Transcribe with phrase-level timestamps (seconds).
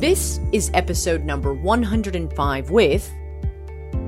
[0.00, 3.10] This is episode number 105 with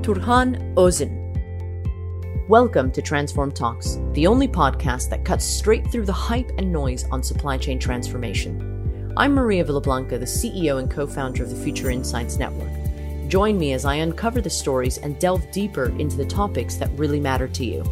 [0.02, 2.48] Turhan Ozen.
[2.48, 7.04] Welcome to Transform Talks, the only podcast that cuts straight through the hype and noise
[7.12, 9.12] on supply chain transformation.
[9.16, 13.28] I'm Maria Villablanca, the CEO and co founder of the Future Insights Network.
[13.28, 17.20] Join me as I uncover the stories and delve deeper into the topics that really
[17.20, 17.84] matter to you.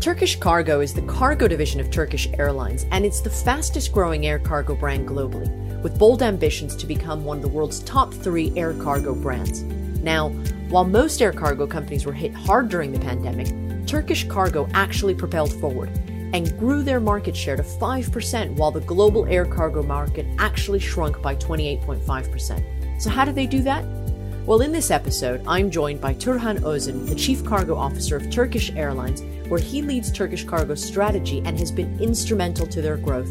[0.00, 4.38] Turkish Cargo is the cargo division of Turkish Airlines, and it's the fastest growing air
[4.38, 8.74] cargo brand globally, with bold ambitions to become one of the world's top three air
[8.74, 9.62] cargo brands.
[10.02, 10.30] Now,
[10.68, 13.48] while most air cargo companies were hit hard during the pandemic,
[13.86, 15.90] Turkish Cargo actually propelled forward
[16.32, 21.22] and grew their market share to 5% while the global air cargo market actually shrunk
[21.22, 23.00] by 28.5%.
[23.00, 23.84] So, how did they do that?
[24.44, 28.70] Well, in this episode, I'm joined by Turhan Ozen, the Chief Cargo Officer of Turkish
[28.72, 33.28] Airlines, where he leads Turkish Cargo's strategy and has been instrumental to their growth.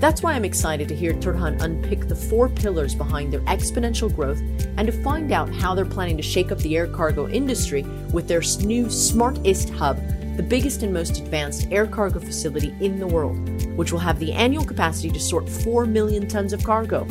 [0.00, 4.40] That's why I'm excited to hear Turhan unpick the four pillars behind their exponential growth
[4.76, 8.28] and to find out how they're planning to shake up the air cargo industry with
[8.28, 9.96] their new Smart Ist hub,
[10.36, 13.36] the biggest and most advanced air cargo facility in the world,
[13.76, 17.04] which will have the annual capacity to sort 4 million tons of cargo.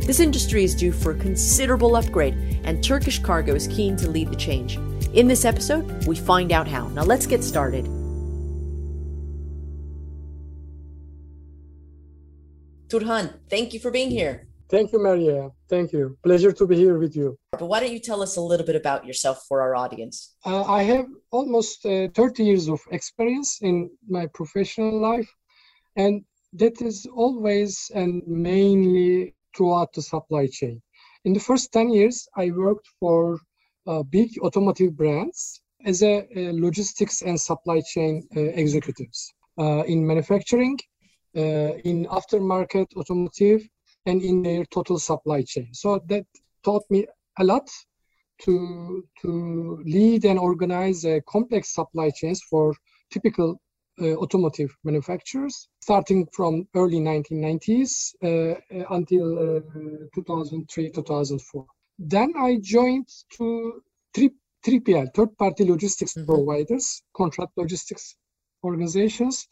[0.00, 4.30] This industry is due for a considerable upgrade, and Turkish Cargo is keen to lead
[4.30, 4.76] the change.
[5.12, 6.88] In this episode, we find out how.
[6.88, 7.99] Now let's get started.
[12.90, 14.48] Turhan, thank you for being here.
[14.68, 15.50] Thank you, Maria.
[15.68, 16.16] Thank you.
[16.22, 17.36] Pleasure to be here with you.
[17.52, 20.36] But why don't you tell us a little bit about yourself for our audience?
[20.44, 25.30] Uh, I have almost uh, 30 years of experience in my professional life,
[25.96, 30.82] and that is always and mainly throughout the supply chain.
[31.24, 33.38] In the first 10 years, I worked for
[33.86, 40.06] uh, big automotive brands as a, a, logistics and supply chain uh, executives uh, in
[40.06, 40.78] manufacturing,
[41.34, 43.66] in aftermarket automotive,
[44.06, 45.68] and in their total supply chain.
[45.72, 46.24] So that
[46.64, 47.06] taught me
[47.38, 47.68] a lot
[48.42, 52.74] to to lead and organize complex supply chains for
[53.10, 53.60] typical
[54.00, 58.54] uh, automotive manufacturers, starting from early 1990s uh,
[58.90, 59.60] until
[60.14, 61.66] 2003, 2004.
[61.98, 63.82] Then I joined to
[64.14, 64.30] 3,
[64.64, 66.24] 3PL, third-party logistics mm-hmm.
[66.24, 68.16] providers, contract logistics
[68.64, 69.46] organizations,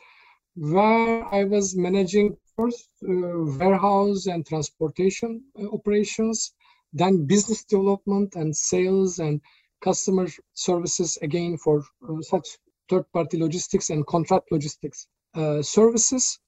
[0.59, 6.53] where I was managing first uh, warehouse and transportation uh, operations,
[6.93, 9.41] then business development and sales and
[9.81, 12.49] customer services again for uh, such
[12.91, 16.41] third-party logistics and contract logistics uh, services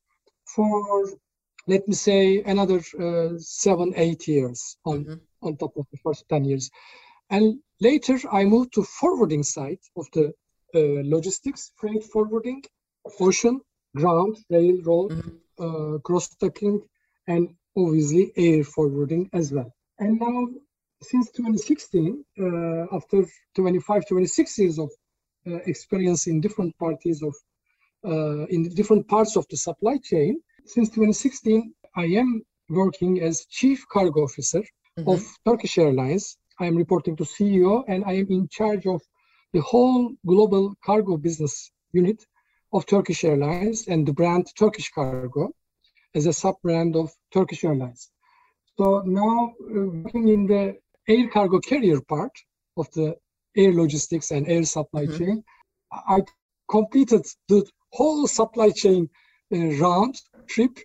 [0.44, 1.08] for,
[1.68, 5.46] let me say, another uh, seven, eight years on, mm-hmm.
[5.46, 6.70] on top of the first 10 years.
[7.30, 10.32] And later I moved to forwarding side of the
[10.74, 12.64] uh, logistics, freight forwarding,
[13.20, 13.60] ocean,
[13.94, 15.36] ground, rail, road, mm-hmm.
[15.60, 16.80] Uh, cross-docking,
[17.26, 19.70] and obviously air forwarding as well.
[19.98, 20.48] And now
[21.02, 23.24] since 2016, uh, after
[23.54, 24.90] 25, 26 years of
[25.46, 27.34] uh, experience in different parties of
[28.04, 30.40] uh, in different parts of the supply chain.
[30.64, 34.60] Since 2016, I am working as chief cargo officer
[34.98, 35.08] mm-hmm.
[35.08, 36.36] of Turkish Airlines.
[36.58, 39.00] I am reporting to CEO, and I am in charge of
[39.52, 42.24] the whole global cargo business unit
[42.72, 45.52] of Turkish Airlines and the brand Turkish Cargo
[46.14, 48.10] as a sub brand of Turkish Airlines.
[48.78, 50.76] So now uh, working in the
[51.08, 52.32] air cargo carrier part
[52.76, 53.16] of the
[53.56, 55.18] air logistics and air supply mm-hmm.
[55.18, 55.44] chain.
[55.92, 56.20] I
[56.70, 59.10] completed the whole supply chain
[59.52, 60.78] uh, round trip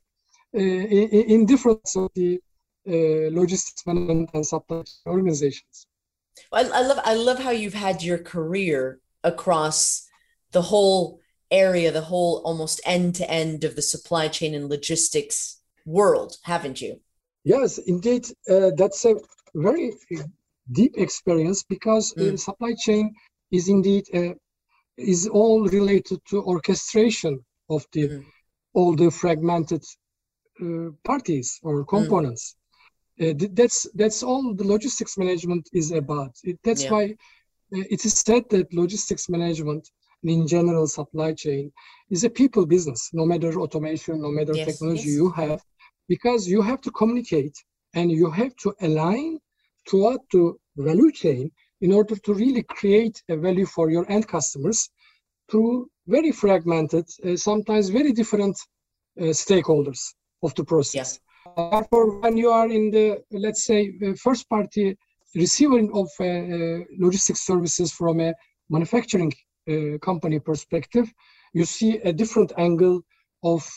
[0.55, 2.39] uh, in, in, different of the
[2.87, 5.87] uh, logistics management and supply organizations.
[6.51, 10.07] Well, I, I love I love how you've had your career across
[10.51, 11.19] the whole
[11.51, 16.81] area, the whole almost end to end of the supply chain and logistics world, haven't
[16.81, 16.99] you?
[17.43, 18.27] Yes, indeed.
[18.49, 19.15] Uh, that's a
[19.53, 19.93] very
[20.71, 22.33] deep experience because mm.
[22.33, 23.13] uh, supply chain
[23.51, 24.33] is indeed uh,
[24.97, 27.39] is all related to orchestration
[27.69, 28.25] of the mm.
[28.73, 29.83] all the fragmented
[30.61, 31.87] uh, parties or mm.
[31.87, 32.55] components.
[33.19, 33.39] Mm.
[33.39, 36.33] Th- that's that's all the logistics management is about.
[36.43, 36.91] It, that's yeah.
[36.91, 37.03] why
[37.73, 39.89] uh, it is said that logistics management
[40.23, 41.71] in general supply chain
[42.09, 43.09] is a people business.
[43.13, 45.15] No matter automation, no matter yes, technology yes.
[45.15, 45.61] you have,
[46.07, 47.57] because you have to communicate
[47.93, 49.39] and you have to align
[49.87, 51.51] throughout the value chain
[51.81, 54.89] in order to really create a value for your end customers
[55.49, 58.57] through very fragmented, uh, sometimes very different
[59.19, 60.01] uh, stakeholders
[60.43, 61.19] of the process.
[61.19, 61.69] Yeah.
[61.71, 64.97] Therefore, when you are in the, let's say, uh, first party
[65.35, 68.33] receiving of uh, uh, logistics services from a
[68.69, 69.31] manufacturing
[70.01, 71.11] company perspective,
[71.53, 73.01] you see a different angle
[73.43, 73.67] of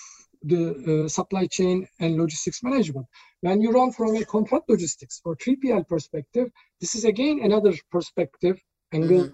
[0.43, 3.07] the uh, supply chain and logistics management.
[3.41, 6.51] When you run from a contract logistics or 3PL perspective,
[6.81, 8.61] this is again another perspective
[8.93, 9.33] angle mm-hmm.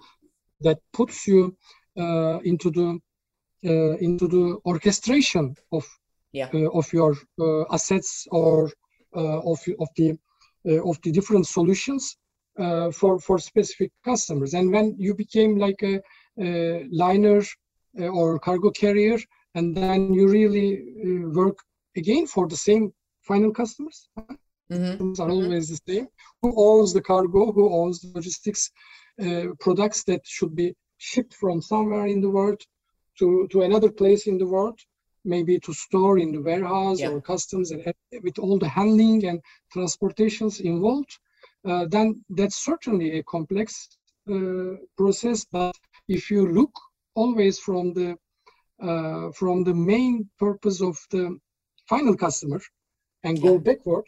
[0.61, 1.55] that puts you
[1.97, 2.99] uh, into the
[3.65, 5.85] uh, into the orchestration of
[6.33, 6.49] yeah.
[6.53, 8.69] Uh, of your uh, assets or
[9.15, 10.17] uh, of of the
[10.67, 12.17] of the different solutions
[12.91, 14.53] for for specific customers.
[14.53, 16.01] And when you became like a
[16.37, 17.41] liner
[17.97, 19.19] or cargo carrier,
[19.55, 20.83] and then you really
[21.33, 21.57] work
[21.95, 24.09] again for the same final customers.
[24.71, 25.21] Mm-hmm.
[25.21, 26.07] are always the same.
[26.41, 27.51] Who owns the cargo?
[27.51, 28.71] Who owns the logistics
[29.23, 32.61] uh, products that should be shipped from somewhere in the world
[33.19, 34.79] to, to another place in the world,
[35.23, 37.09] maybe to store in the warehouse yeah.
[37.09, 37.93] or customs, and
[38.23, 39.39] with all the handling and
[39.71, 41.17] transportations involved,
[41.67, 43.87] uh, then that's certainly a complex
[44.29, 45.45] uh, process.
[45.45, 45.75] But
[46.07, 46.71] if you look
[47.15, 48.17] always from the
[48.81, 51.37] uh, from the main purpose of the
[51.87, 52.61] final customer
[53.23, 54.05] and go backward,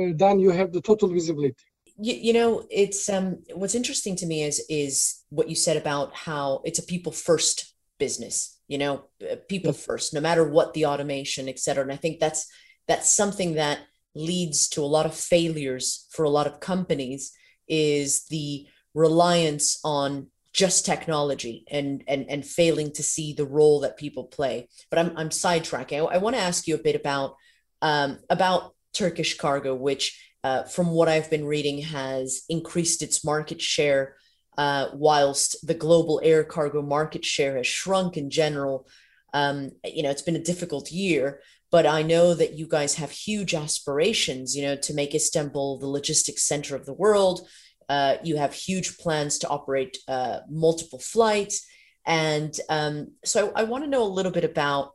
[0.00, 1.54] uh, then you have the total visibility.
[2.00, 6.14] You, you, know, it's um, what's interesting to me is is what you said about
[6.14, 8.58] how it's a people first business.
[8.68, 9.84] You know, uh, people yes.
[9.84, 11.82] first, no matter what the automation, et cetera.
[11.82, 12.46] And I think that's
[12.86, 13.80] that's something that
[14.14, 17.32] leads to a lot of failures for a lot of companies
[17.68, 20.28] is the reliance on
[20.58, 24.68] just technology and and and failing to see the role that people play.
[24.90, 26.00] But I'm I'm sidetracking.
[26.00, 27.36] I, I want to ask you a bit about
[27.80, 30.04] um, about Turkish Cargo, which,
[30.42, 34.16] uh, from what I've been reading, has increased its market share,
[34.56, 38.88] uh, whilst the global air cargo market share has shrunk in general.
[39.32, 41.40] Um, you know, it's been a difficult year,
[41.70, 44.56] but I know that you guys have huge aspirations.
[44.56, 47.46] You know, to make Istanbul the logistics center of the world.
[47.88, 51.66] Uh, you have huge plans to operate uh, multiple flights,
[52.06, 54.92] and um, so I want to know a little bit about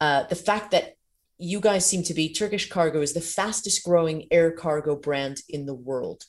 [0.00, 0.94] uh, the fact that
[1.38, 5.66] you guys seem to be Turkish Cargo is the fastest growing air cargo brand in
[5.66, 6.24] the world.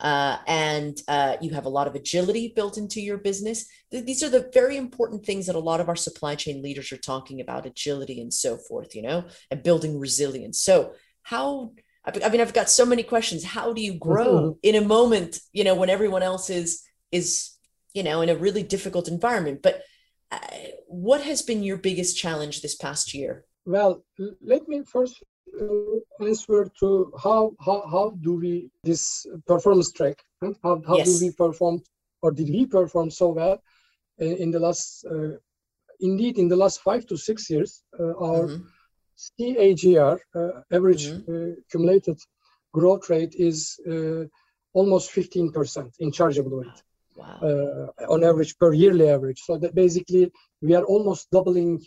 [0.00, 3.66] Uh, and uh, you have a lot of agility built into your business.
[3.90, 6.92] Th- these are the very important things that a lot of our supply chain leaders
[6.92, 10.60] are talking about agility and so forth, you know, and building resilience.
[10.60, 11.72] So, how,
[12.04, 13.44] I mean, I've got so many questions.
[13.44, 14.58] How do you grow mm-hmm.
[14.62, 17.50] in a moment, you know, when everyone else is, is,
[17.94, 19.62] you know, in a really difficult environment?
[19.62, 19.82] But
[20.30, 20.38] uh,
[20.86, 23.44] what has been your biggest challenge this past year?
[23.64, 24.04] Well,
[24.42, 25.22] let me first
[25.58, 30.22] uh, answer to how, how how do we this performance track?
[30.42, 30.52] Huh?
[30.62, 31.18] How how yes.
[31.18, 31.82] do we perform,
[32.20, 33.62] or did we perform so well
[34.18, 35.06] in, in the last?
[35.10, 35.38] Uh,
[36.00, 38.64] indeed, in the last five to six years, uh, our mm-hmm.
[39.38, 41.32] CAGR, uh, average mm-hmm.
[41.32, 42.18] Uh, cumulated
[42.72, 44.24] growth rate, is uh,
[44.72, 46.82] almost 15% in chargeable weight.
[47.16, 47.92] Wow.
[48.08, 49.40] on average, per yearly average.
[49.46, 51.80] So that basically we are almost doubling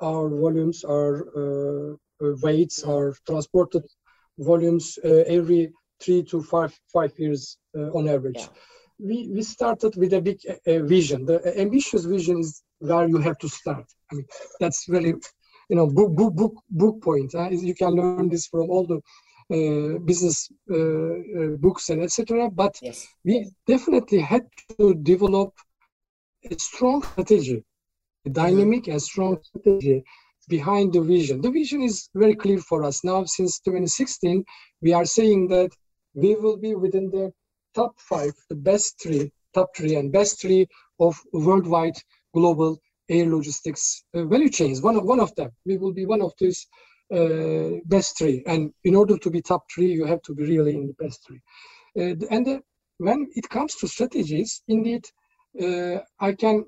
[0.00, 3.84] our volumes, our uh, uh, weights, our transported
[4.38, 8.38] volumes uh, every three to five five years on average.
[8.38, 8.48] Yeah.
[9.00, 11.24] We, we started with a big vision.
[11.24, 13.86] The ambitious vision is where you have to start.
[14.10, 14.26] I mean,
[14.58, 15.14] that's very,
[15.68, 17.34] you know, book book book book point.
[17.34, 19.00] Uh, you can learn this from all the
[19.50, 22.50] uh, business uh, uh, books and etc.
[22.50, 23.06] But yes.
[23.24, 24.46] we definitely had
[24.78, 25.54] to develop
[26.50, 27.64] a strong strategy
[28.28, 30.04] a dynamic and strong strategy
[30.48, 31.40] behind the vision.
[31.40, 33.24] The vision is very clear for us now.
[33.24, 34.44] Since 2016,
[34.82, 35.70] we are saying that
[36.14, 37.32] we will be within the
[37.74, 40.66] top five, the best three, top three, and best three
[40.98, 41.98] of worldwide
[42.34, 44.82] global air logistics uh, value chains.
[44.82, 46.66] One of one of them, we will be one of these
[47.12, 48.42] uh, best three.
[48.46, 51.26] And in order to be top three, you have to be really in the best
[51.26, 51.40] three.
[51.98, 52.62] Uh, and
[52.98, 55.04] when it comes to strategies, indeed,
[56.20, 56.64] I can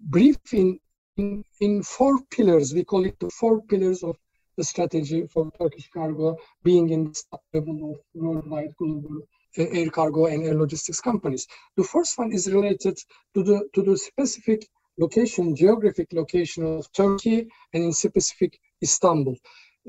[0.00, 0.78] brief in,
[1.16, 2.74] in, in four pillars.
[2.74, 4.16] We call it the four pillars of
[4.56, 9.20] the strategy for Turkish cargo being in the level of worldwide global
[9.56, 11.46] air cargo and air logistics companies.
[11.76, 12.96] The first one is related
[13.34, 14.66] to the to the specific
[14.98, 19.36] location, geographic location of Turkey and in specific Istanbul.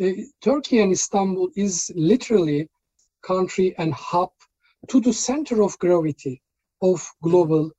[0.01, 2.69] Uh, Turkey and Istanbul is literally
[3.21, 4.31] country and hub
[4.88, 6.41] to the center of gravity
[6.81, 7.71] of global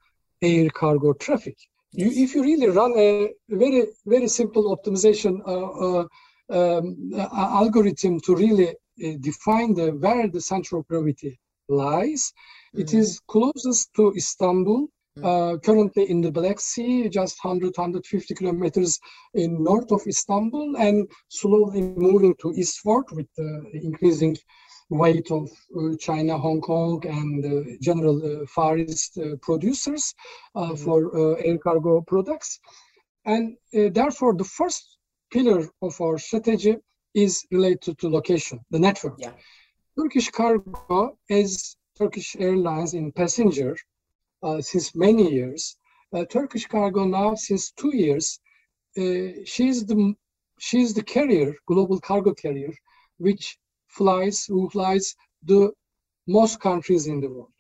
[0.43, 1.57] air cargo traffic.
[1.93, 6.05] You, if you really run a very, very simple optimization uh, uh,
[6.51, 12.83] um, algorithm to really uh, define the, where the center of gravity lies, mm-hmm.
[12.83, 14.96] it is closest to Istanbul, mm-hmm.
[15.23, 18.99] Uh, currently in the Black Sea, just 100, 150 kilometers
[19.35, 24.37] in north of Istanbul, and slowly moving to eastward with the increasing
[24.91, 30.15] weight of uh, China, Hong Kong, and uh, general uh, Far East producers
[30.57, 30.75] mm-hmm.
[30.77, 32.61] for air cargo products.
[33.25, 34.99] And therefore, the first
[35.33, 36.77] pillar of our strategy
[37.15, 39.15] is related to location, the network.
[39.19, 39.33] Yeah.
[39.99, 43.77] Turkish Cargo, as Turkish Airlines in passenger uh,
[44.61, 45.77] since many years,
[46.15, 48.39] uh, Turkish Cargo now since two years,
[48.99, 50.15] uh, she's the
[50.59, 52.73] she's the carrier, global cargo carrier,
[53.19, 55.73] which flies who flies the
[56.27, 57.53] most countries in the world.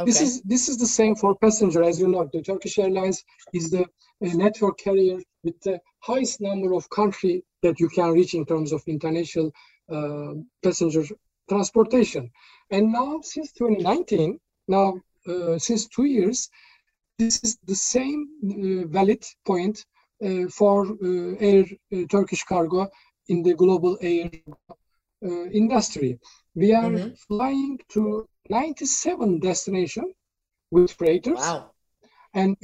[0.00, 0.10] Okay.
[0.10, 2.28] This is this is the same for passenger, as you know.
[2.32, 3.84] The Turkish Airlines is the
[4.20, 8.82] network carrier with the highest number of country that you can reach in terms of
[8.86, 9.50] international
[9.90, 11.04] uh, passenger
[11.48, 12.30] transportation.
[12.70, 14.98] And now, since 2019, now uh,
[15.58, 16.48] since two years,
[17.18, 19.84] this is the same uh, valid point
[20.24, 22.88] uh, for uh, air uh, Turkish cargo
[23.28, 24.30] in the global air
[25.52, 26.18] industry.
[26.54, 27.14] We are mm-hmm.
[27.26, 30.14] flying to 97 destinations
[30.70, 31.38] with freighters.
[31.38, 31.72] Wow.
[32.34, 32.56] And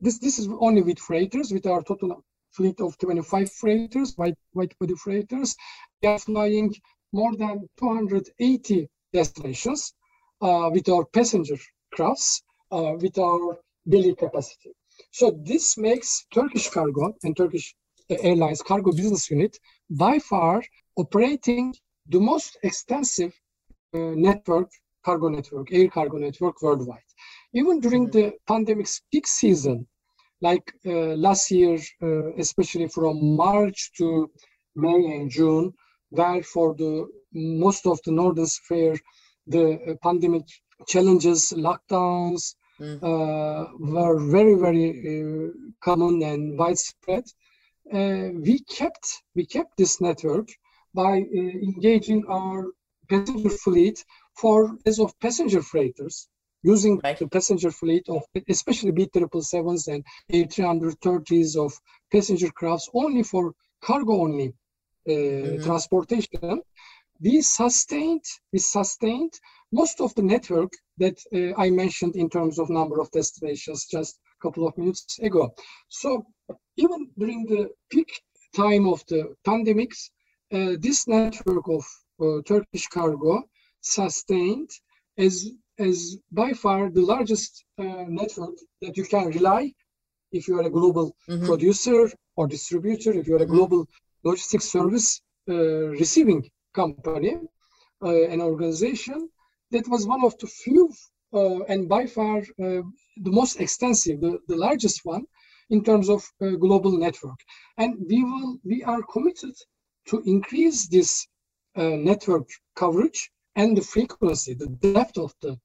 [0.00, 4.74] this this is only with freighters, with our total fleet of 25 freighters, wide wide
[4.80, 5.54] body freighters.
[6.02, 6.74] We are flying
[7.12, 10.05] more than 280 destinations uh,
[10.40, 11.56] with our passenger
[11.92, 14.72] crafts, uh, with our belly capacity.
[15.10, 17.74] So this makes Turkish Cargo and Turkish
[18.08, 19.58] Airlines Cargo Business Unit
[19.90, 20.62] by far
[20.96, 21.74] operating
[22.08, 23.32] the most extensive
[23.94, 24.70] uh, network,
[25.04, 27.10] cargo network, air cargo network worldwide.
[27.52, 28.28] Even during mm-hmm.
[28.28, 29.86] the pandemic's peak season,
[30.40, 34.30] like uh, last year, uh, especially from March to
[34.74, 35.72] May and June,
[36.10, 38.96] where for the most of the northern sphere,
[39.46, 40.44] the uh, pandemic
[40.86, 43.02] challenges, lockdowns mm.
[43.02, 45.48] uh, were very, very uh,
[45.82, 47.24] common and widespread.
[47.92, 50.48] Uh, we kept we kept this network
[50.92, 51.18] by
[51.68, 52.66] engaging our
[53.08, 56.28] passenger fleet for as of passenger freighters
[56.62, 57.18] using right.
[57.18, 61.72] the passenger fleet of especially B777s and A330s of
[62.10, 65.64] passenger crafts only for cargo only uh, mm-hmm.
[65.64, 66.62] transportation.
[67.20, 69.32] We sustained we sustained
[69.72, 74.18] most of the network that uh, I mentioned in terms of number of destinations just
[74.38, 75.54] a couple of minutes ago.
[75.88, 76.26] So
[76.76, 78.10] even during the peak
[78.54, 80.10] time of the pandemics,
[80.52, 81.84] uh, this network of
[82.20, 83.44] uh, Turkish cargo
[83.80, 84.70] sustained
[85.18, 89.72] as as by far the largest uh, network that you can rely
[90.32, 91.46] if you are a global mm-hmm.
[91.46, 93.86] producer or distributor, if you are a global
[94.24, 95.54] logistics service uh,
[96.02, 96.50] receiving
[96.82, 97.34] company,
[98.02, 99.18] uh, an organization
[99.72, 100.92] that was one of the few
[101.32, 102.82] uh, and by far uh,
[103.26, 105.24] the most extensive, the, the largest one
[105.70, 106.20] in terms of
[106.60, 107.40] global network.
[107.82, 109.56] And we will, we are committed
[110.10, 111.26] to increase this
[111.76, 113.20] network coverage
[113.56, 115.58] and the frequency, the depth of the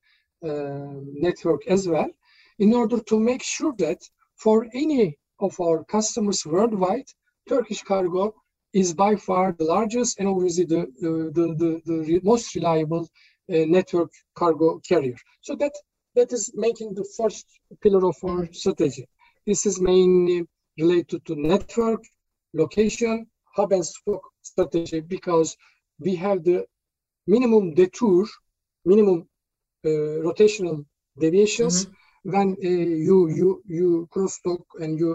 [1.27, 2.09] network as well,
[2.57, 3.99] in order to make sure that
[4.43, 7.09] for any of our customers worldwide,
[7.47, 8.33] Turkish Cargo
[8.73, 13.03] is by far the largest and obviously the, the, the, the, most reliable
[13.49, 15.15] uh, network cargo carrier.
[15.41, 15.73] So that
[16.15, 17.45] that is making the first
[17.81, 19.07] pillar of our strategy.
[19.47, 20.45] This is mainly
[20.77, 22.01] related to network,
[22.53, 25.55] location, hub and spoke strategy because
[25.99, 26.65] we have the
[27.27, 28.25] minimum detour,
[28.85, 29.27] minimum
[29.85, 29.89] uh,
[30.27, 30.85] rotational
[31.19, 32.31] deviations mm-hmm.
[32.31, 32.67] when uh,
[33.07, 35.11] you you you cross dock and you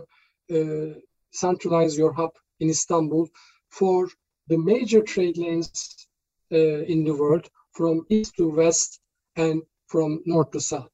[0.57, 0.99] uh,
[1.31, 3.29] centralize your hub in Istanbul
[3.71, 4.09] for
[4.49, 6.09] the major trade lanes
[6.51, 9.01] in the world from east to west
[9.37, 10.91] and from north to south.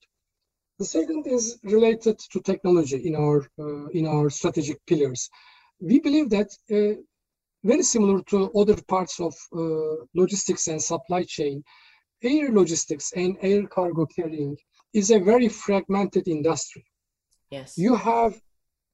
[0.79, 5.31] The second is related to technology in our uh, in our strategic pillars.
[5.81, 7.01] We believe that uh,
[7.63, 11.63] very similar to other parts of uh, logistics and supply chain,
[12.23, 14.57] air logistics and air cargo carrying
[14.93, 16.85] is a very fragmented industry.
[17.51, 17.79] Yes.
[17.79, 18.35] You have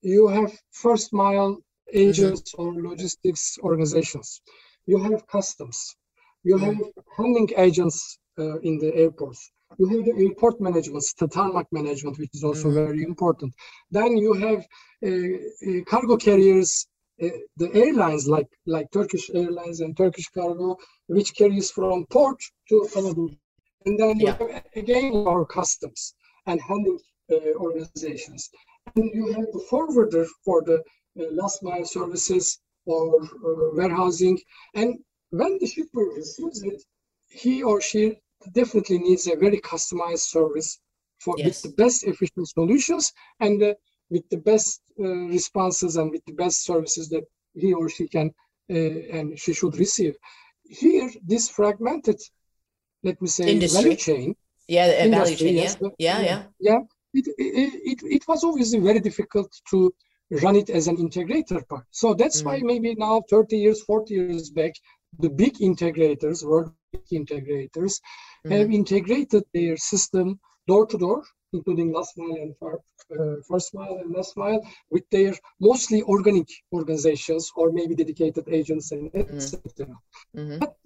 [0.02, 1.58] you have first mile
[1.92, 4.40] agents or logistics organizations.
[4.86, 5.96] You have customs.
[6.44, 6.76] You have
[7.16, 9.50] handling agents uh, in the airports.
[9.78, 12.86] You have the airport management, the tarmac management, which is also mm-hmm.
[12.86, 13.52] very important.
[13.90, 14.66] Then you have
[15.04, 16.86] uh, uh, cargo carriers,
[17.22, 20.78] uh, the airlines like like Turkish Airlines and Turkish Cargo,
[21.08, 23.36] which carries from port to Anadolu.
[23.86, 24.36] And then yeah.
[24.40, 26.14] you have again our customs
[26.46, 28.50] and handling uh, organizations.
[28.96, 30.82] And you have the forwarder for the
[31.30, 33.28] last mile services or
[33.74, 34.38] warehousing.
[34.74, 34.98] And
[35.30, 36.82] when the shipper receives it,
[37.28, 38.20] he or she
[38.52, 40.80] definitely needs a very customized service
[41.18, 41.46] for yes.
[41.46, 43.74] with the best efficient solutions and uh,
[44.10, 48.30] with the best uh, responses and with the best services that he or she can
[48.70, 50.16] uh, and she should receive.
[50.64, 52.20] Here, this fragmented,
[53.02, 53.82] let me say, industry.
[53.82, 54.36] value chain.
[54.68, 55.54] Yeah, industry, value chain.
[55.56, 55.90] Yes, yeah.
[55.98, 56.78] yeah, yeah, yeah.
[57.14, 59.92] It, it, it, it was obviously very difficult to
[60.30, 61.84] run it as an integrator part.
[61.90, 62.48] So that's mm-hmm.
[62.48, 64.72] why maybe now 30 years, 40 years back,
[65.18, 66.72] the big integrators, world
[67.12, 68.52] integrators, mm-hmm.
[68.52, 72.80] have integrated their system door to door, including last mile and far,
[73.18, 78.92] uh, first mile and last mile, with their mostly organic organizations or maybe dedicated agents
[78.92, 79.36] and mm-hmm.
[79.36, 79.60] etc.
[80.36, 80.58] Mm-hmm.
[80.58, 80.76] But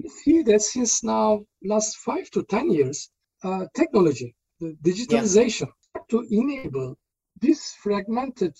[0.00, 3.10] we see that since now last five to ten years,
[3.42, 6.02] uh, technology, the digitalization, yeah.
[6.10, 6.96] to enable
[7.42, 8.54] these fragmented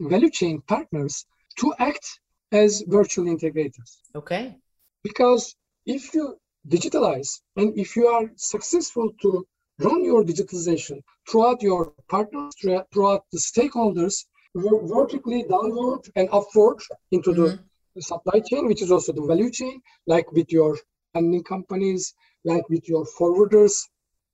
[0.00, 1.26] value chain partners
[1.60, 2.20] to act
[2.52, 3.90] as virtual integrators.
[4.14, 4.56] Okay.
[5.02, 5.54] Because
[5.84, 9.46] if you digitalize and if you are successful to
[9.80, 12.54] run your digitalization throughout your partners,
[12.92, 16.78] throughout the stakeholders, vertically downward and upward
[17.10, 17.62] into mm-hmm.
[17.94, 20.76] the supply chain, which is also the value chain, like with your
[21.12, 22.14] funding companies,
[22.44, 23.74] like with your forwarders.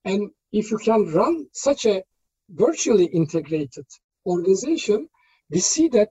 [0.04, 2.02] And if you can run such a
[2.50, 3.86] virtually integrated
[4.26, 5.08] organization,
[5.50, 6.08] we see that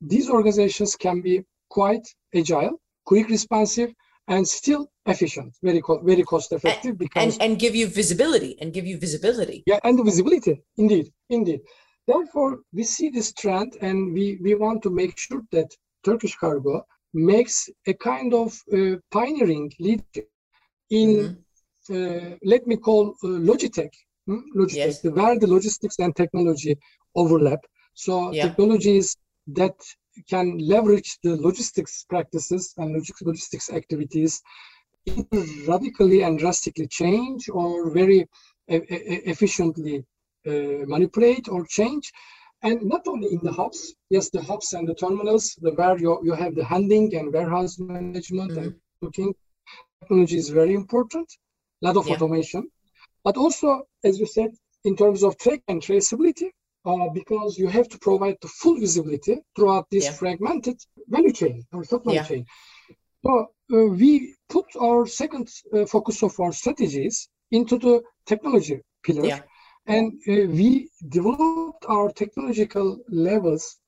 [0.00, 3.92] these organizations can be quite agile, quick responsive,
[4.28, 6.90] and still efficient, very co- very cost effective.
[6.90, 9.62] And, because and, and give you visibility and give you visibility.
[9.66, 11.60] Yeah, and visibility, indeed, indeed.
[12.06, 15.68] Therefore, we see this trend, and we we want to make sure that
[16.04, 20.28] Turkish Cargo makes a kind of uh, pioneering leadership
[20.90, 21.08] in
[21.88, 21.94] mm-hmm.
[21.94, 23.92] uh, let me call uh, Logitech,
[24.26, 24.40] hmm?
[24.56, 25.04] Logitech, yes.
[25.04, 26.76] where the logistics and technology
[27.14, 27.60] overlap.
[27.94, 28.48] So yeah.
[28.48, 29.16] technologies
[29.48, 29.74] that
[30.28, 34.42] can leverage the logistics practices and logistics activities
[35.68, 38.26] radically and drastically change or very
[38.68, 40.04] efficiently
[40.46, 42.12] uh, manipulate or change
[42.62, 46.18] and not only in the hubs yes the hubs and the terminals the where you,
[46.22, 48.62] you have the handling and warehouse management mm-hmm.
[48.62, 49.34] and booking
[50.00, 51.28] technology is very important
[51.82, 52.14] a lot of yeah.
[52.14, 52.66] automation
[53.24, 54.50] but also as you said
[54.84, 56.50] in terms of track and traceability
[56.86, 60.12] uh, because you have to provide the full visibility throughout this yeah.
[60.12, 60.78] fragmented
[61.08, 62.24] value chain or supply yeah.
[62.24, 62.44] chain.
[63.24, 69.24] So uh, we put our second uh, focus of our strategies into the technology pillar,
[69.24, 69.40] yeah.
[69.86, 73.78] and uh, we developed our technological levels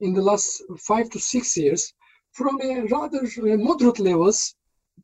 [0.00, 1.92] in the last five to six years
[2.32, 4.54] from a rather uh, moderate levels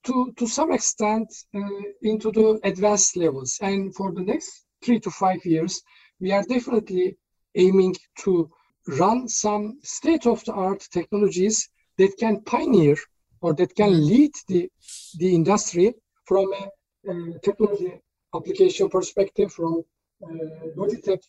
[0.04, 1.60] to to some extent uh,
[2.02, 3.58] into the advanced levels.
[3.60, 5.82] And for the next three to five years,
[6.20, 7.16] we are definitely
[7.54, 8.50] aiming to
[8.86, 12.96] run some state-of-the-art technologies that can pioneer
[13.40, 14.70] or that can lead the,
[15.18, 18.00] the industry from a, a technology
[18.34, 19.82] application perspective, from
[20.22, 20.28] uh,
[20.76, 21.22] Logitech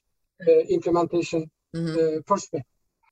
[0.48, 2.18] uh, implementation mm-hmm.
[2.18, 2.68] uh, perspective.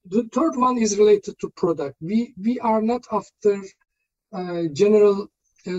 [0.05, 1.95] The third one is related to product.
[2.01, 3.61] We we are not after
[4.33, 5.27] uh, general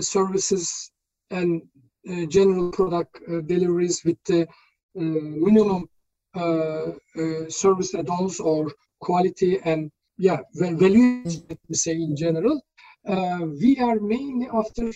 [0.01, 0.91] services
[1.29, 1.61] and
[2.09, 4.47] uh, general product uh, deliveries with the
[4.95, 5.87] minimum
[6.35, 12.61] uh, uh, service add-ons or quality and yeah value let me say in general
[13.07, 14.91] uh, we are mainly after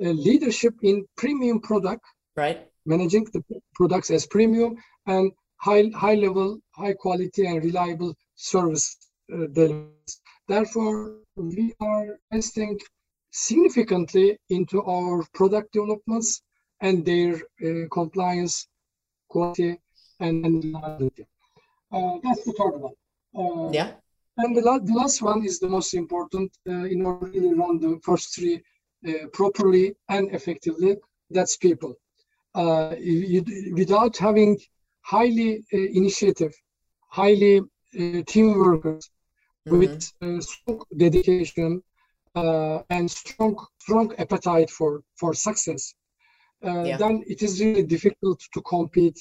[0.00, 2.02] leadership in premium product
[2.36, 3.42] right managing the
[3.74, 4.74] products as premium
[5.06, 8.96] and high high level high quality and reliable service
[9.32, 10.14] uh, deliveries.
[10.48, 12.78] therefore we are investing
[13.30, 16.42] significantly into our product developments
[16.80, 18.66] and their uh, compliance
[19.28, 19.78] quality
[20.20, 20.76] and, and
[21.92, 22.92] uh, that's the third one.
[23.36, 23.92] Uh, yeah.
[24.36, 27.78] And the, la- the last one is the most important uh, in order to run
[27.78, 28.62] the first three
[29.06, 30.96] uh, properly and effectively.
[31.30, 31.94] That's people.
[32.54, 34.58] Uh, you, without having
[35.02, 36.52] highly uh, initiative,
[37.08, 37.62] highly
[38.26, 39.10] team workers
[39.68, 39.78] mm-hmm.
[39.78, 41.82] with strong dedication
[42.34, 45.94] and strong strong appetite for for success,
[46.62, 46.96] yeah.
[46.96, 49.18] then it is really difficult to compete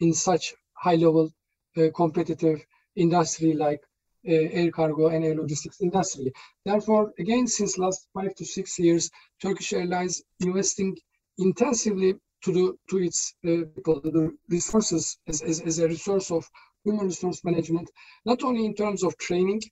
[0.00, 1.30] in such high level
[1.76, 2.64] uh, competitive
[2.96, 3.82] industry like
[4.28, 6.32] uh, air cargo and air logistics industry.
[6.64, 10.96] Therefore, again, since last five to six years, Turkish Airlines investing
[11.38, 16.48] intensively to the to its uh, people, the resources as, as, as a resource of
[16.84, 17.90] human resource management,
[18.24, 19.70] not only in terms of training uh,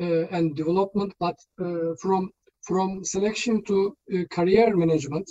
[0.00, 2.30] and development, but uh, from
[2.62, 5.28] from selection to uh, career management.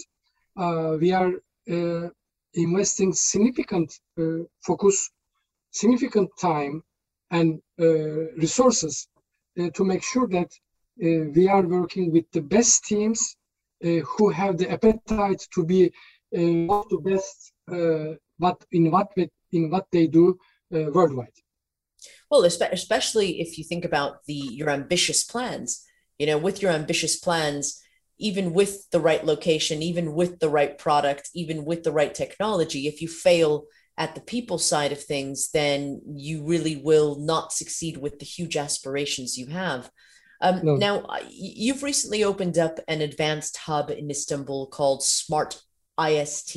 [0.58, 1.34] Uh, we are
[2.54, 5.12] investing significant uh, focus,
[5.72, 6.84] significant time
[7.32, 7.86] and uh,
[8.38, 9.08] resources
[9.60, 10.52] uh, to make sure that
[10.98, 13.38] we are working with the best teams
[13.82, 15.86] who have the appetite to be
[16.34, 17.54] of the best
[18.38, 19.08] but in what
[19.54, 20.38] in what they do
[20.72, 21.38] worldwide.
[22.30, 25.86] Well, especially if you think about the your ambitious plans,
[26.18, 27.82] you know, with your ambitious plans,
[28.20, 32.88] even with the right location, even with the right product, even with the right technology,
[32.88, 33.66] if you fail
[33.98, 38.56] at the people side of things, then you really will not succeed with the huge
[38.56, 39.90] aspirations you have.
[40.42, 40.76] Um, no.
[40.78, 45.62] Now, you've recently opened up an advanced hub in Istanbul called Smart
[46.02, 46.56] IST.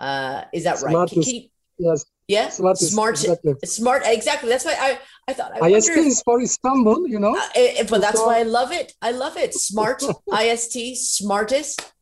[0.00, 1.08] Uh, is that right?
[1.08, 1.42] Can, can you,
[1.78, 2.04] yes.
[2.26, 3.54] Yeah, smart, smart, exactly.
[3.64, 4.02] smart.
[4.06, 4.48] Exactly.
[4.48, 5.62] That's why I, I thought.
[5.62, 7.36] I IST is for Istanbul, you know.
[7.36, 8.94] Uh, but that's so, why I love it.
[9.02, 9.52] I love it.
[9.52, 11.92] Smart IST, smartest.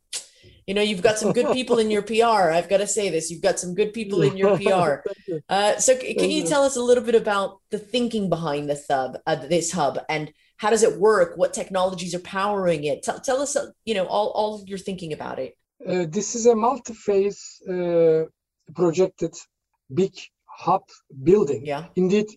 [0.67, 2.53] You know, you've got some good people in your PR.
[2.53, 3.33] I've got to say this.
[3.33, 5.09] You've got some good people in your PR.
[5.49, 9.19] Uh, so, can you tell us a little bit about the thinking behind this hub,
[9.27, 11.37] uh, this hub, and how does it work?
[11.37, 13.03] What technologies are powering it?
[13.03, 15.57] Tell, tell us, uh, you know, all all your thinking about it.
[15.85, 18.23] Uh, this is a multi-phase uh,
[18.73, 19.35] projected
[19.95, 20.13] big
[20.47, 20.85] hub
[21.23, 21.65] building.
[21.65, 21.87] Yeah.
[21.97, 22.29] Indeed,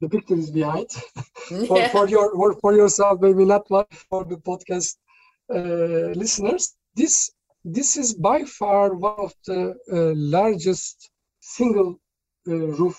[0.00, 0.90] the picture is behind.
[1.68, 1.88] for, yeah.
[1.88, 4.96] for your for yourself, maybe not much for the podcast
[5.54, 6.76] uh, listeners.
[6.94, 7.30] This
[7.64, 12.00] this is by far one of the uh, largest single
[12.48, 12.98] uh, roof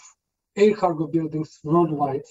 [0.56, 2.28] air cargo buildings worldwide,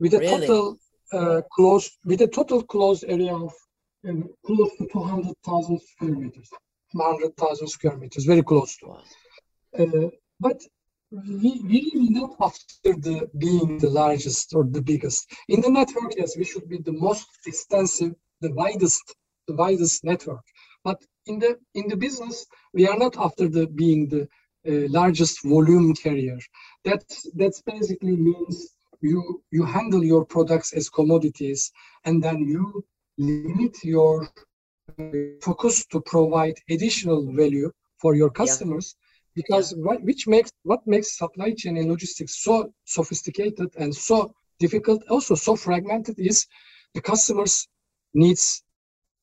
[0.00, 0.46] with a really?
[0.46, 0.78] total
[1.12, 3.52] uh, closed with a total closed area of
[4.08, 6.50] um, close to 200,000 square meters,
[6.92, 8.96] 100,000 square meters, very close to.
[9.78, 10.08] Uh,
[10.40, 10.60] but
[11.12, 15.30] we, we really not after the being the largest or the biggest.
[15.48, 19.14] In the network, yes, we should be the most extensive, the widest,
[19.46, 20.44] the widest network.
[20.84, 24.22] But in the in the business, we are not after the being the
[24.68, 26.38] uh, largest volume carrier.
[26.84, 28.56] That that basically means
[29.00, 31.70] you you handle your products as commodities,
[32.04, 32.84] and then you
[33.18, 34.28] limit your
[35.42, 37.70] focus to provide additional value
[38.00, 38.94] for your customers.
[39.34, 45.02] Because what which makes what makes supply chain and logistics so sophisticated and so difficult
[45.08, 46.46] also so fragmented is
[46.94, 47.68] the customers
[48.14, 48.62] needs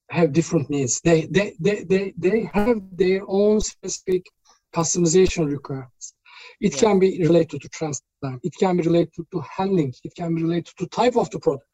[0.10, 1.00] have different needs.
[1.02, 4.26] They they they they, they have their own specific
[4.74, 6.13] customization requirements.
[6.60, 6.80] It yeah.
[6.80, 8.08] can be related to transport
[8.43, 9.93] it can be related to handling.
[10.04, 11.65] It can be related to type of the product.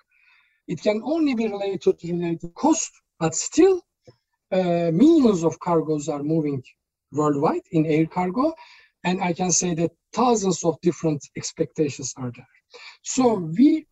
[0.67, 3.81] It can only be related to related cost but still
[4.51, 6.61] uh, millions of cargoes are moving
[7.11, 8.53] worldwide in air cargo.
[9.03, 12.47] And I can say that thousands of different expectations are there.
[13.03, 13.85] So we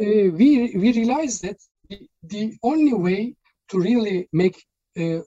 [0.00, 1.56] uh, we we realize that
[1.88, 3.34] the, the, only way
[3.70, 4.62] to really make
[4.98, 5.20] uh,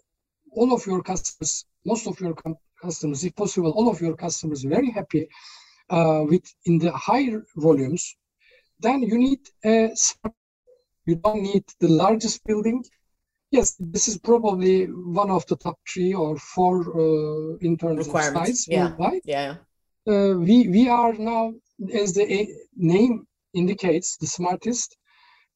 [0.51, 2.35] all of your customers, most of your
[2.81, 5.27] customers, if possible, all of your customers very happy
[5.89, 8.15] uh, with in the higher volumes,
[8.79, 9.93] then you need a
[11.05, 12.83] you don't need the largest building
[13.51, 18.21] Yes, this is probably one of the top three or four uh, in terms of
[18.21, 18.87] size yeah.
[18.87, 19.21] worldwide.
[19.25, 19.55] Yeah.
[20.07, 21.53] Uh, we we are now,
[21.93, 24.97] as the name indicates, the smartest.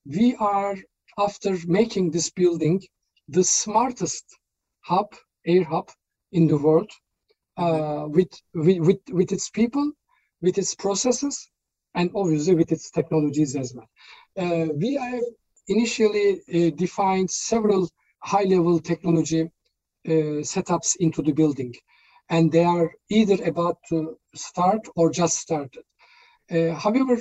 [0.06, 0.76] We are
[1.18, 2.84] after making this building
[3.30, 4.26] the smartest
[4.82, 5.90] hub, air hub
[6.34, 6.92] in the world,
[7.58, 8.12] uh, mm-hmm.
[8.12, 9.92] with, with with with its people,
[10.42, 11.50] with its processes,
[11.96, 13.90] and obviously with its technologies as well.
[14.38, 15.24] Uh, we have
[15.68, 21.74] initially uh, defined several high-level technology uh, setups into the building,
[22.30, 25.84] and they are either about to start or just started.
[26.52, 27.18] Uh, however,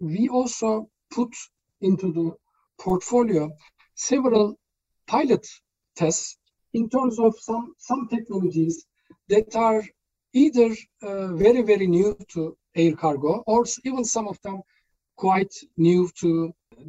[0.00, 1.32] we also put
[1.80, 2.32] into the
[2.78, 3.50] portfolio
[3.94, 4.58] several
[5.06, 5.46] pilot
[5.96, 6.38] tests
[6.72, 8.86] in terms of some, some technologies
[9.28, 9.82] that are
[10.32, 10.70] either
[11.02, 14.60] uh, very, very new to air cargo or even some of them
[15.26, 16.30] quite new to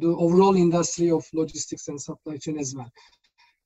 [0.02, 2.90] the overall industry of logistics and supply chain as well.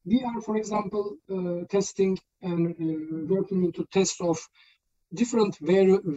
[0.05, 4.39] We are, for example, uh, testing and uh, working into tests of
[5.15, 5.53] different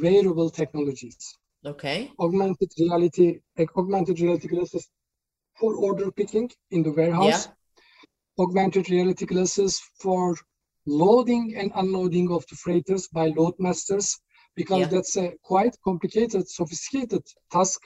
[0.04, 1.18] wearable technologies.
[1.66, 2.12] Okay.
[2.20, 3.40] Augmented reality,
[3.78, 4.90] augmented reality glasses
[5.60, 7.42] for order picking in the warehouse.
[7.48, 8.44] Yeah.
[8.44, 10.36] Augmented reality glasses for
[10.86, 14.18] loading and unloading of the freighters by load masters
[14.56, 14.92] because yeah.
[14.94, 17.80] that's a quite complicated, sophisticated task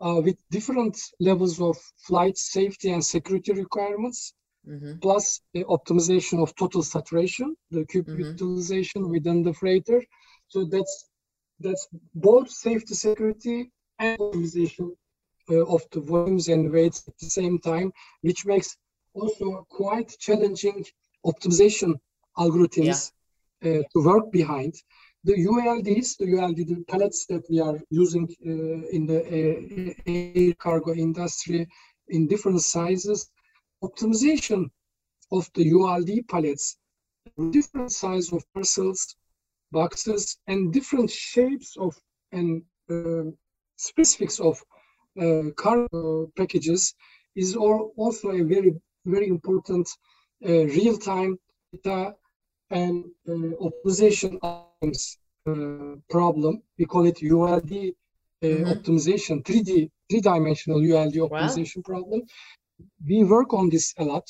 [0.00, 1.76] uh, with different levels of
[2.06, 4.34] flight safety and security requirements,
[4.68, 4.98] mm-hmm.
[5.00, 8.22] plus the optimization of total saturation, the cube mm-hmm.
[8.22, 10.02] utilization within the freighter.
[10.48, 11.08] So that's
[11.60, 14.90] that's both safety, security, and optimization
[15.50, 18.76] uh, of the volumes and weights at the same time, which makes
[19.14, 20.84] also quite challenging
[21.24, 21.94] optimization
[22.36, 23.12] algorithms
[23.62, 23.70] yeah.
[23.70, 24.74] uh, to work behind
[25.24, 30.54] the ULDs, the ULD the pallets that we are using uh, in the air, air
[30.54, 31.66] cargo industry
[32.08, 33.30] in different sizes,
[33.82, 34.66] optimization
[35.32, 36.76] of the ULD pallets,
[37.50, 39.16] different size of parcels,
[39.72, 41.96] boxes, and different shapes of
[42.32, 43.30] and uh,
[43.76, 44.62] specifics of
[45.20, 46.94] uh, cargo packages
[47.34, 48.74] is all, also a very,
[49.06, 49.88] very important
[50.46, 51.38] uh, real-time
[51.72, 52.14] data
[52.70, 53.32] and uh,
[53.66, 54.38] optimization
[55.46, 56.62] uh, problem.
[56.78, 58.64] We call it ULD uh, mm-hmm.
[58.72, 61.92] optimization, 3D, three-dimensional ULD optimization wow.
[61.92, 62.22] problem.
[63.06, 64.26] We work on this a lot.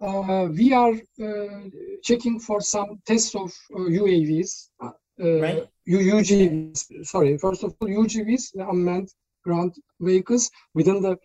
[0.00, 1.68] Uh, we are uh,
[2.02, 5.68] checking for some tests of UAVs, uh, right.
[5.86, 7.04] UGVs.
[7.04, 9.10] Sorry, first of all, UGVs, unmanned
[9.44, 11.18] ground vehicles within the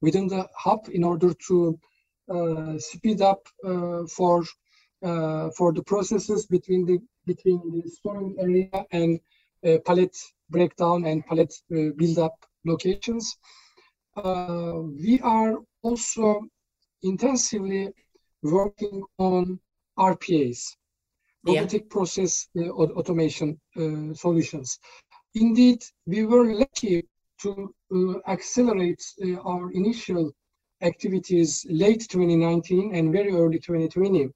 [0.00, 1.78] within the hub in order to
[2.34, 4.44] uh, speed up uh, for
[5.02, 9.20] uh, for the processes between the between the storing area and
[9.84, 10.16] pallet
[10.50, 12.34] breakdown and pallet build up
[12.64, 13.36] locations.
[15.04, 16.40] we are also
[17.02, 17.90] intensively
[18.42, 19.58] working on
[19.98, 20.76] RPAs,
[21.44, 21.88] robotic yeah.
[21.90, 24.78] process uh, automation uh, solutions.
[25.34, 27.06] Indeed, we were lucky
[27.40, 29.02] to uh, accelerate
[29.44, 30.32] our initial
[30.82, 34.30] activities late 2019 and very early 2020.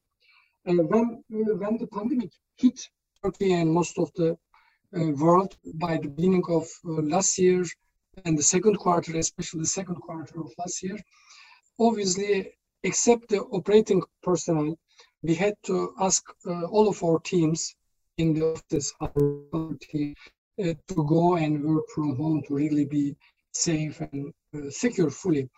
[0.66, 2.88] And when, when the pandemic hit
[3.22, 4.36] Turkey and most of the
[4.96, 7.64] uh, world by the beginning of uh, last year
[8.24, 10.98] and the second quarter, especially the second quarter of last year,
[11.78, 12.52] obviously
[12.82, 14.76] except the operating personnel,
[15.22, 17.74] we had to ask uh, all of our teams
[18.18, 19.08] in the office, uh,
[20.88, 23.14] to go and work from home to really be
[23.52, 25.48] safe and uh, secure fully.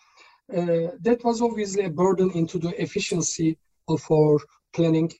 [0.54, 3.56] Uh, that was obviously a burden into the efficiency
[3.88, 4.38] of our
[4.74, 5.10] planning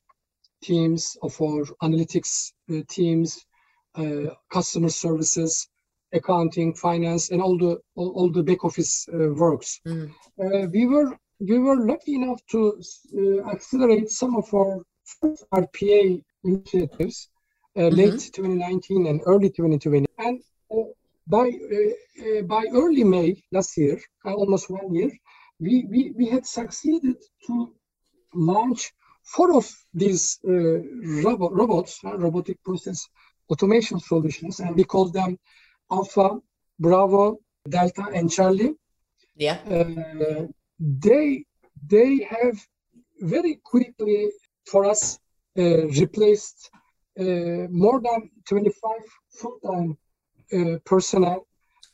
[0.63, 3.45] teams, of our analytics uh, teams,
[3.95, 5.69] uh, customer services,
[6.13, 9.81] accounting, finance, and all the all, all the back office works.
[9.87, 10.73] Mm.
[10.73, 12.83] we were we were lucky enough to
[13.17, 14.83] uh, accelerate some of our
[15.55, 17.29] RPA initiatives
[17.77, 17.97] uh, mm-hmm.
[17.97, 20.07] late 2019 and early 2020.
[20.19, 20.83] And uh,
[21.27, 25.11] by uh, uh, by early May last year, uh, almost one year,
[25.61, 27.73] we, we, we had succeeded to
[28.39, 33.07] launch four of these robo- robots, robotic process
[33.51, 35.39] automation solutions, and we call them
[35.91, 36.39] Alpha,
[36.79, 38.75] Bravo, Delta, and Charlie.
[39.37, 39.59] Yeah
[40.79, 41.45] they
[41.87, 42.59] they have
[43.21, 44.31] very quickly
[44.67, 45.19] for us
[45.59, 46.71] uh, replaced
[47.19, 48.91] uh, more than 25
[49.31, 49.99] full-time
[50.53, 51.47] uh, personnel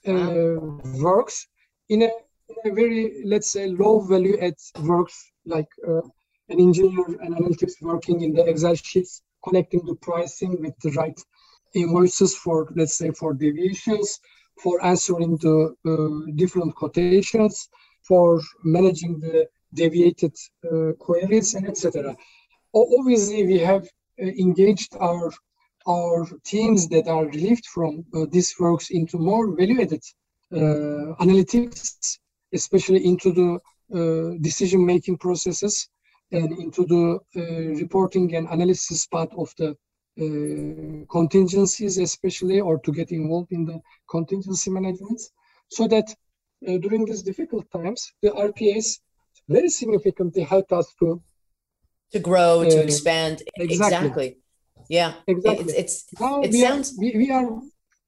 [0.07, 0.81] wow.
[1.01, 1.47] works
[1.89, 2.11] in a,
[2.49, 5.69] in a, very let's say low value add works like
[6.49, 11.19] an engineer and analytics working in the excel sheets connecting the pricing with the right
[11.75, 14.21] invoices for let's say for deviations
[14.63, 17.69] for answering the uh, different quotations
[18.03, 20.35] for managing the deviated
[20.71, 22.17] uh, queries and etc.
[22.75, 23.85] Obviously, we have
[24.23, 25.33] uh, engaged our
[25.87, 30.03] our teams that are relieved from uh, these works into more value-added
[30.53, 32.19] uh, analytics,
[32.55, 33.51] especially into the
[33.93, 35.89] uh, decision-making processes
[36.35, 37.05] and into the
[37.37, 39.69] uh, reporting and analysis part of the
[41.11, 45.21] contingencies, especially, or to get involved in the contingency management,
[45.69, 46.09] so that
[46.69, 49.01] uh, during these difficult times, the RPAs
[49.49, 51.23] very significantly helped us to
[52.13, 53.43] to grow, uh, to expand.
[53.57, 53.97] Exactly.
[53.97, 54.39] exactly.
[54.89, 55.15] Yeah.
[55.27, 55.65] Exactly.
[55.65, 56.07] It's, it's
[56.45, 57.49] it sounds are, we, we are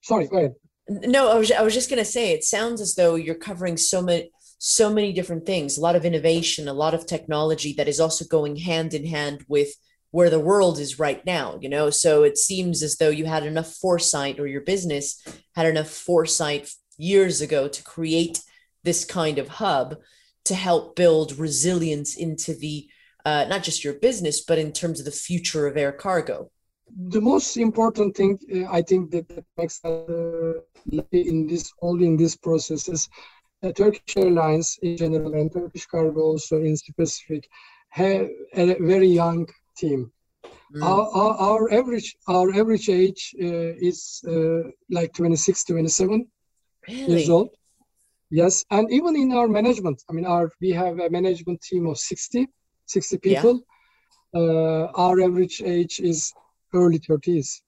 [0.03, 0.55] sorry, go ahead.
[0.89, 4.01] No, I was I was just gonna say it sounds as though you're covering so
[4.01, 8.01] many so many different things, a lot of innovation, a lot of technology that is
[8.01, 9.69] also going hand in hand with
[10.11, 11.90] where the world is right now, you know.
[11.90, 15.23] So it seems as though you had enough foresight or your business
[15.55, 18.42] had enough foresight years ago to create
[18.83, 19.97] this kind of hub
[20.45, 22.88] to help build resilience into the
[23.25, 26.51] uh, not just your business but in terms of the future of air cargo
[27.09, 29.27] the most important thing uh, i think that,
[29.59, 30.53] makes uh,
[31.12, 33.36] in this all in this process is uh,
[33.75, 37.49] turkish airlines in general and turkish cargo also in specific
[37.88, 40.12] have a very young team
[40.75, 40.83] mm.
[40.83, 46.27] our, our, our, average our average age uh, is uh, like 26 27
[46.88, 47.12] really?
[47.12, 47.51] years old.
[48.31, 51.99] Yes, and even in our management, I mean, our we have a management team of
[51.99, 52.49] 60,
[52.87, 53.61] 60 people.
[54.35, 54.40] Yeah.
[54.40, 56.33] Uh, our average age is
[56.75, 57.61] early 30s.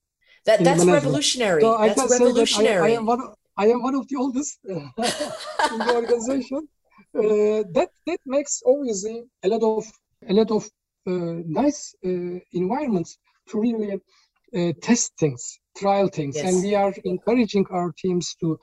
[0.45, 1.61] That that's revolutionary.
[1.61, 2.93] So that's revolutionary.
[2.93, 3.21] I, I, am one.
[3.21, 4.75] Of, I am one of the oldest uh,
[5.73, 6.69] in the organization.
[7.15, 9.85] Uh, that that makes obviously a lot of
[10.29, 10.63] a lot of
[11.07, 13.19] uh, nice uh, environments
[13.49, 16.45] to really uh, test things, trial things, yes.
[16.47, 18.59] and we are encouraging our teams to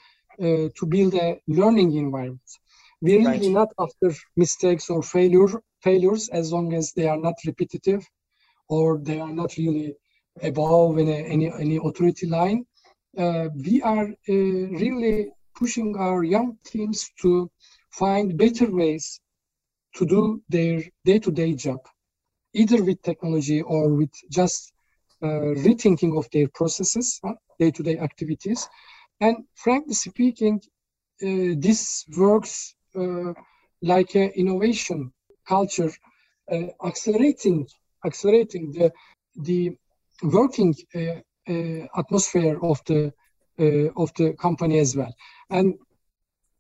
[0.46, 2.50] uh, to build a learning environment.
[3.02, 3.60] We really right.
[3.60, 5.50] not after mistakes or failure
[5.82, 8.04] failures as long as they are not repetitive
[8.70, 9.96] or they are not really
[10.42, 12.66] above any any, any authority line.
[13.18, 14.34] Uh, we are uh,
[14.84, 17.50] really pushing our young teams to
[17.92, 19.20] find better ways
[19.96, 21.80] to do their day-to-day job,
[22.54, 24.74] either with technology or with just
[25.22, 27.22] rethinking of their processes,
[27.60, 28.68] day-to-day activities.
[29.22, 30.62] And frankly speaking,
[31.20, 32.76] this works
[33.82, 35.14] like an innovation
[35.48, 35.92] culture,
[36.84, 37.68] accelerating
[38.06, 38.92] accelerating the
[39.36, 39.76] the
[40.24, 41.22] working uh, uh,
[41.98, 43.14] atmosphere of the
[43.60, 45.14] uh, of the company as well.
[45.50, 45.76] And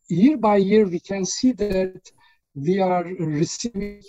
[0.07, 2.01] year by year, we can see that
[2.55, 4.01] we are receiving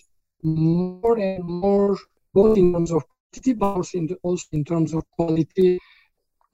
[0.43, 1.97] more and more,
[2.33, 5.81] both in terms of quantity, but also in, the, also in terms of quality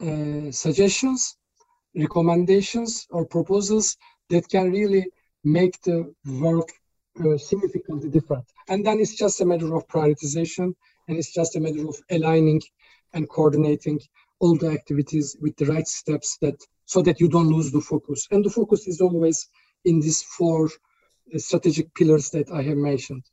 [0.00, 1.36] uh, suggestions,
[1.94, 3.96] recommendations, or proposals
[4.30, 5.04] that can really
[5.44, 6.70] make the work
[7.22, 8.44] uh, significantly different.
[8.68, 10.74] And then it's just a matter of prioritization,
[11.08, 12.62] and it's just a matter of aligning
[13.14, 14.00] and coordinating
[14.40, 18.26] all the activities with the right steps that so that you don't lose the focus.
[18.30, 19.48] And the focus is always
[19.84, 23.24] in these four uh, strategic pillars that I have mentioned.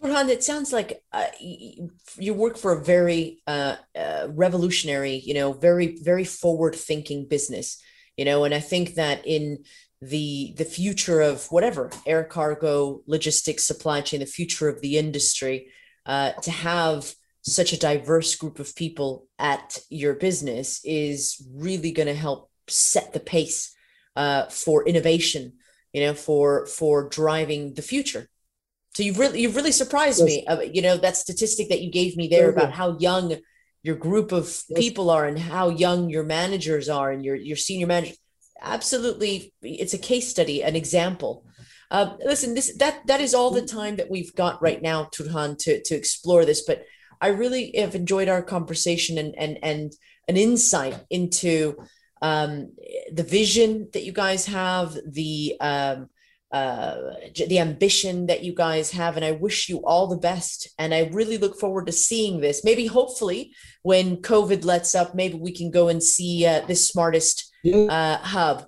[0.00, 5.52] Turhan, it sounds like uh, you work for a very uh, uh, revolutionary, you know,
[5.52, 7.82] very very forward thinking business,
[8.16, 9.64] you know, and I think that in
[10.00, 15.72] the the future of whatever air cargo, logistics, supply chain, the future of the industry,
[16.06, 17.14] uh, to have
[17.48, 23.12] such a diverse group of people at your business is really going to help set
[23.12, 23.74] the pace
[24.16, 25.52] uh, for innovation
[25.92, 28.28] you know for for driving the future.
[28.94, 30.26] So you've really you've really surprised yes.
[30.26, 33.36] me uh, you know that statistic that you gave me there about how young
[33.82, 34.78] your group of yes.
[34.78, 38.14] people are and how young your managers are and your your senior manager
[38.60, 41.44] absolutely it's a case study an example.
[41.90, 45.56] Uh, listen this that that is all the time that we've got right now turhan
[45.56, 46.84] to to explore this but
[47.20, 49.92] I really have enjoyed our conversation and and and
[50.28, 51.76] an insight into
[52.20, 52.72] um,
[53.12, 56.08] the vision that you guys have, the um,
[56.50, 56.96] uh,
[57.34, 60.68] the ambition that you guys have, and I wish you all the best.
[60.78, 62.64] And I really look forward to seeing this.
[62.64, 63.52] Maybe, hopefully,
[63.82, 68.66] when COVID lets up, maybe we can go and see uh, this smartest uh, hub.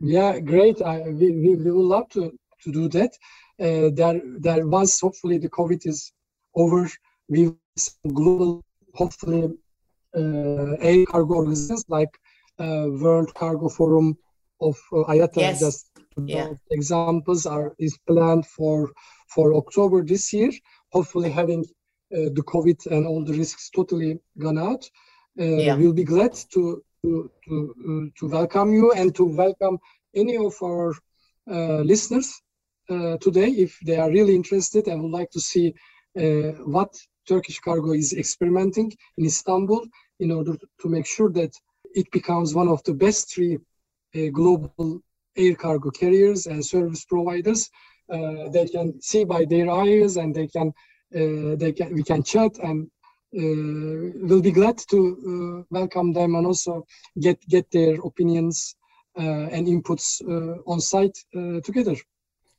[0.00, 0.82] Yeah, great.
[0.82, 2.32] I, we, we, we would love to
[2.64, 3.12] to do that.
[3.60, 6.12] Uh, there, there once hopefully the COVID is
[6.56, 6.90] over,
[7.28, 7.52] we
[8.12, 8.62] global,
[8.94, 9.50] hopefully,
[10.16, 12.18] uh, air cargo organizations like
[12.58, 14.16] uh, World Cargo Forum
[14.60, 15.36] of uh, IATA.
[15.36, 15.60] Yes.
[15.60, 16.50] Just yeah.
[16.70, 18.90] examples are is planned for
[19.28, 20.50] for October this year.
[20.92, 21.64] Hopefully, having
[22.14, 24.88] uh, the COVID and all the risks totally gone out.
[25.38, 25.74] Uh, yeah.
[25.74, 29.78] We'll be glad to to to, uh, to welcome you and to welcome
[30.14, 30.94] any of our
[31.84, 32.40] listeners
[33.20, 35.74] today if they are really interested and would like to see
[36.64, 36.94] what
[37.26, 39.86] Turkish Cargo is experimenting in Istanbul
[40.20, 41.52] in order to make sure that
[41.94, 45.00] it becomes one of the best three uh, global
[45.36, 47.70] air cargo carriers and service providers.
[48.12, 50.72] Uh, they can see by their eyes and they can
[51.14, 52.90] uh, they can we can chat and
[53.36, 56.84] uh, we'll be glad to uh, welcome them and also
[57.20, 58.76] get get their opinions
[59.16, 60.20] and inputs
[60.66, 61.16] on site
[61.62, 61.94] together.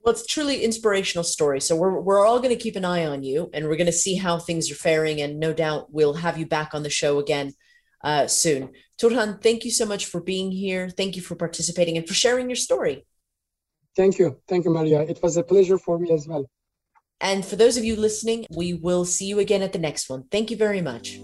[0.05, 1.59] Well, it's truly inspirational story.
[1.59, 3.91] So we're we're all going to keep an eye on you, and we're going to
[3.91, 7.17] see how things are faring, and no doubt we'll have you back on the show
[7.17, 7.53] again
[8.03, 8.69] uh, soon.
[9.01, 10.89] Turhan, thank you so much for being here.
[10.89, 13.07] Thank you for participating and for sharing your story.
[13.95, 15.01] Thank you, thank you, Maria.
[15.01, 16.45] It was a pleasure for me as well.
[17.19, 20.25] And for those of you listening, we will see you again at the next one.
[20.29, 21.19] Thank you very much.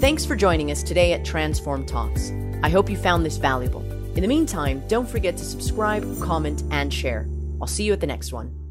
[0.00, 2.32] Thanks for joining us today at Transform Talks.
[2.64, 3.82] I hope you found this valuable.
[4.16, 7.28] In the meantime, don't forget to subscribe, comment, and share.
[7.64, 8.63] I'll see you at the next one.